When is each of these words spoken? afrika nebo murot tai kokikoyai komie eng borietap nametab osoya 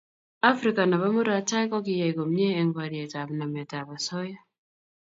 afrika 0.51 0.81
nebo 0.89 1.05
murot 1.15 1.45
tai 1.49 1.65
kokikoyai 1.71 2.15
komie 2.17 2.49
eng 2.59 2.73
borietap 2.75 3.29
nametab 3.39 3.87
osoya 3.95 4.39